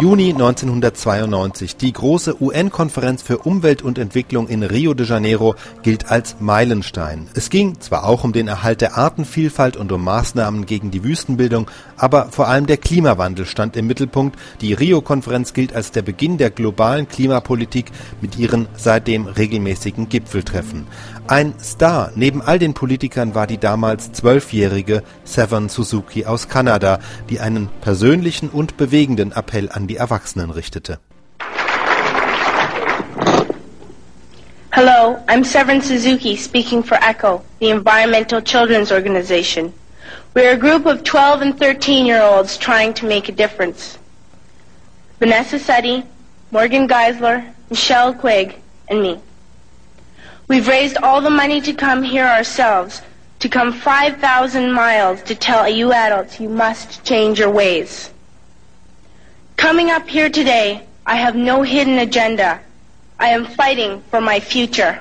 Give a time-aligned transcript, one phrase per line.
[0.00, 1.76] Juni 1992.
[1.76, 7.28] Die große UN-Konferenz für Umwelt und Entwicklung in Rio de Janeiro gilt als Meilenstein.
[7.34, 11.70] Es ging zwar auch um den Erhalt der Artenvielfalt und um Maßnahmen gegen die Wüstenbildung,
[11.98, 14.38] aber vor allem der Klimawandel stand im Mittelpunkt.
[14.62, 17.92] Die Rio-Konferenz gilt als der Beginn der globalen Klimapolitik
[18.22, 20.86] mit ihren seitdem regelmäßigen Gipfeltreffen.
[21.26, 27.38] Ein Star neben all den Politikern war die damals zwölfjährige Severn Suzuki aus Kanada, die
[27.38, 30.98] einen persönlichen und bewegenden Appell an die Erwachsenen richtete.
[34.72, 39.72] Hello, I'm Severn Suzuki speaking for ECHO, the Environmental Children's Organization.
[40.32, 43.98] We're a group of 12 and 13 year olds trying to make a difference.
[45.18, 46.06] Vanessa Suttie,
[46.52, 48.56] Morgan Geisler, Michelle Quigg,
[48.88, 49.18] and me.
[50.46, 53.02] We've raised all the money to come here ourselves,
[53.40, 58.10] to come 5,000 miles to tell you adults you must change your ways.
[59.60, 62.60] Coming up here today, I have no hidden agenda.
[63.18, 64.98] I am fighting for my future.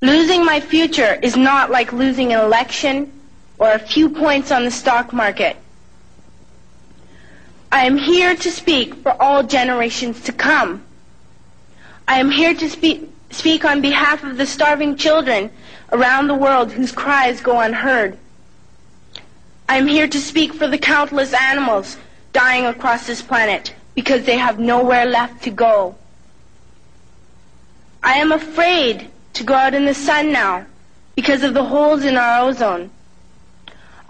[0.00, 3.10] Losing my future is not like losing an election
[3.58, 5.56] or a few points on the stock market.
[7.72, 10.84] I am here to speak for all generations to come.
[12.06, 15.50] I am here to speak speak on behalf of the starving children
[15.90, 18.16] around the world whose cries go unheard.
[19.68, 21.96] I am here to speak for the countless animals
[22.34, 25.94] dying across this planet because they have nowhere left to go.
[28.02, 30.66] I am afraid to go out in the sun now
[31.16, 32.90] because of the holes in our ozone.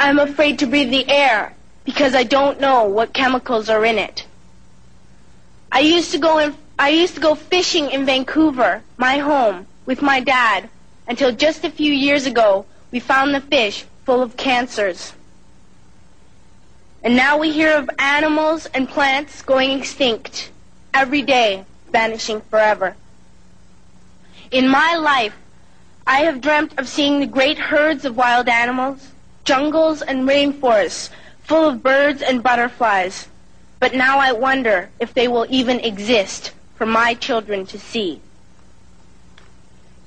[0.00, 3.98] I am afraid to breathe the air because I don't know what chemicals are in
[3.98, 4.26] it.
[5.70, 10.02] I used to go in I used to go fishing in Vancouver, my home, with
[10.02, 10.68] my dad,
[11.06, 15.12] until just a few years ago we found the fish full of cancers.
[17.04, 20.50] And now we hear of animals and plants going extinct,
[20.94, 22.96] every day vanishing forever.
[24.50, 25.36] In my life,
[26.06, 29.12] I have dreamt of seeing the great herds of wild animals,
[29.44, 31.10] jungles and rainforests
[31.42, 33.28] full of birds and butterflies.
[33.80, 38.20] But now I wonder if they will even exist for my children to see.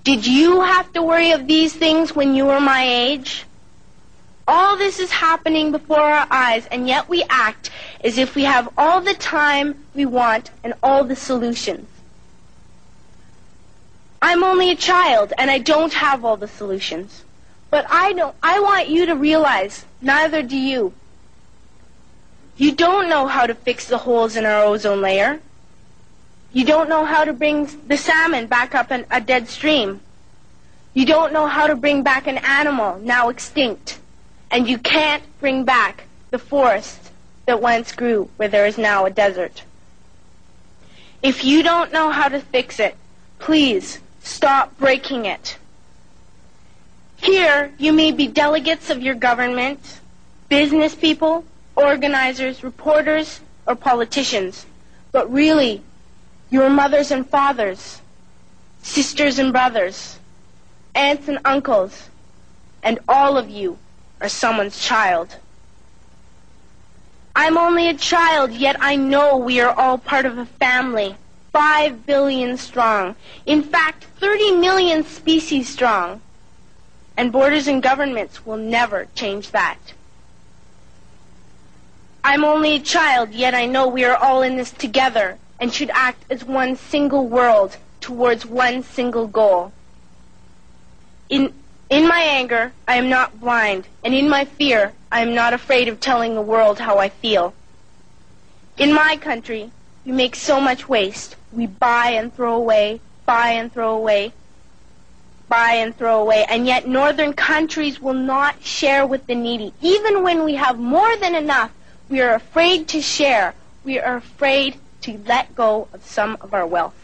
[0.03, 3.45] Did you have to worry of these things when you were my age?
[4.47, 7.69] All this is happening before our eyes, and yet we act
[8.01, 11.89] as if we have all the time we want and all the solutions.
[14.21, 17.23] I'm only a child, and I don't have all the solutions.
[17.69, 20.93] But I don't, I want you to realize, neither do you.
[22.55, 25.41] You don't know how to fix the holes in our ozone layer.
[26.53, 29.99] You don't know how to bring the salmon back up in a dead stream.
[30.93, 33.99] You don't know how to bring back an animal now extinct.
[34.51, 37.11] And you can't bring back the forest
[37.45, 39.63] that once grew where there is now a desert.
[41.23, 42.95] If you don't know how to fix it,
[43.39, 45.57] please stop breaking it.
[47.17, 49.99] Here, you may be delegates of your government,
[50.49, 51.43] business people,
[51.75, 54.65] organizers, reporters, or politicians,
[55.11, 55.81] but really,
[56.49, 58.01] your mothers and fathers,
[58.83, 60.19] sisters and brothers,
[60.95, 62.09] aunts and uncles,
[62.83, 63.77] and all of you
[64.21, 65.37] are someone's child.
[67.35, 71.15] I'm only a child, yet I know we are all part of a family,
[71.53, 73.15] five billion strong.
[73.45, 76.21] In fact, 30 million species strong.
[77.15, 79.77] And borders and governments will never change that.
[82.23, 85.89] I'm only a child, yet I know we are all in this together and should
[85.93, 89.71] act as one single world towards one single goal.
[91.29, 91.53] In,
[91.89, 95.87] in my anger, I am not blind, and in my fear, I am not afraid
[95.87, 97.53] of telling the world how I feel.
[98.77, 99.71] In my country,
[100.05, 101.35] we make so much waste.
[101.51, 104.33] We buy and throw away, buy and throw away,
[105.47, 109.73] buy and throw away, and yet northern countries will not share with the needy.
[109.81, 111.71] Even when we have more than enough,
[112.09, 113.53] we are afraid to share.
[113.85, 116.95] We are afraid to let go of some of our wealth.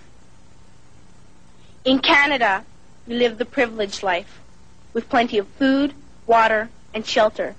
[1.85, 2.65] In Canada,
[3.07, 4.42] we live the privileged life
[4.93, 5.93] with plenty of food,
[6.25, 7.55] water, and shelter.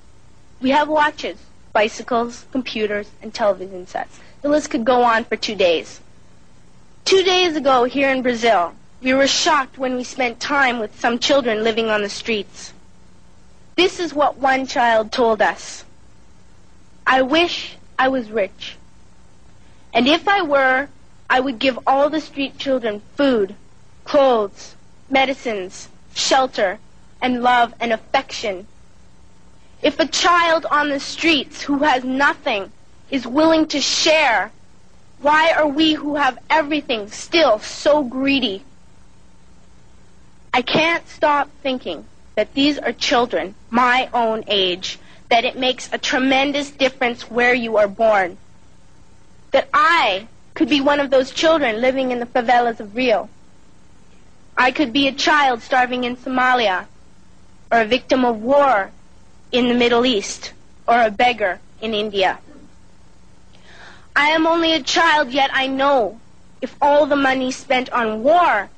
[0.61, 1.39] We have watches,
[1.73, 4.21] bicycles, computers, and television sets.
[4.43, 6.01] The list could go on for two days.
[7.05, 11.19] Two days ago here in Brazil, we were shocked when we spent time with some
[11.19, 12.73] children living on the streets.
[13.77, 15.85] This is what one child told us.
[17.07, 18.77] I wish I was rich.
[19.93, 20.89] And if I were,
[21.29, 23.55] I would give all the street children food,
[24.05, 24.75] clothes,
[25.11, 26.79] medicines, shelter,
[27.25, 28.67] and love and affection.
[29.81, 32.71] If a child on the streets who has nothing
[33.11, 34.53] is willing to share,
[35.21, 38.63] Why are we who have everything still so greedy?
[40.53, 42.05] I can't stop thinking
[42.35, 44.99] that these are children my own age,
[45.31, 48.37] that it makes a tremendous difference where you are born.
[49.53, 53.31] That I could be one of those children living in the favelas of Rio.
[54.59, 56.87] I could be a child starving in Somalia,
[57.75, 58.93] or a victim of war
[59.51, 60.53] in the Middle East,
[60.87, 62.39] or a beggar in India.
[64.15, 66.21] I am only a child, yet I know
[66.63, 68.71] if all the money spent on war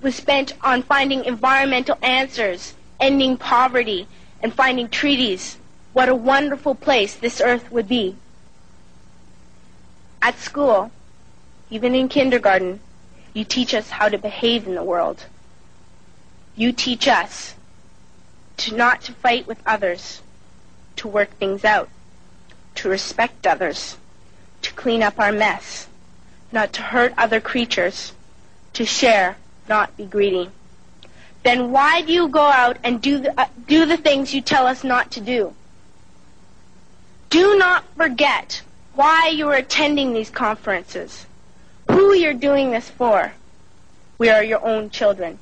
[0.00, 4.06] was spent on finding environmental answers, ending poverty,
[4.40, 5.58] and finding treaties,
[5.92, 8.14] what a wonderful place this earth would be.
[10.22, 10.92] At school,
[11.68, 12.78] even in kindergarten,
[13.34, 15.24] you teach us how to behave in the world.
[16.54, 17.55] You teach us
[18.58, 20.22] to not to fight with others,
[20.96, 21.88] to work things out,
[22.76, 23.96] to respect others,
[24.62, 25.88] to clean up our mess,
[26.52, 28.12] not to hurt other creatures,
[28.72, 29.36] to share,
[29.68, 30.50] not be greedy.
[31.42, 34.66] Then why do you go out and do the, uh, do the things you tell
[34.66, 35.54] us not to do?
[37.30, 38.62] Do not forget
[38.94, 41.26] why you are attending these conferences,
[41.90, 43.32] who you're doing this for.
[44.18, 45.38] We are your own children.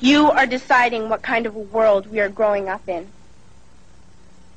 [0.00, 3.08] You are deciding what kind of a world we are growing up in.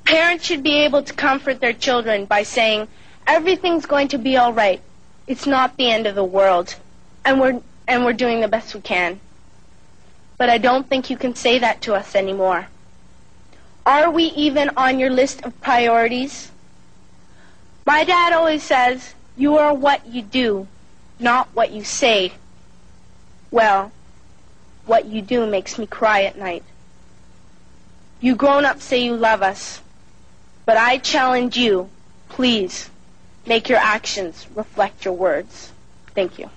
[0.05, 2.87] Parents should be able to comfort their children by saying,
[3.25, 4.81] everything's going to be all right.
[5.27, 6.75] It's not the end of the world.
[7.23, 9.19] And we're, and we're doing the best we can.
[10.37, 12.67] But I don't think you can say that to us anymore.
[13.85, 16.51] Are we even on your list of priorities?
[17.85, 20.67] My dad always says, you are what you do,
[21.19, 22.33] not what you say.
[23.51, 23.91] Well,
[24.89, 26.63] what you do makes me cry at night.
[28.19, 29.81] You grown-ups say you love us.
[30.65, 31.89] But I challenge you,
[32.27, 32.89] please,
[33.45, 35.71] make your actions reflect your words.
[36.13, 36.49] Thank you.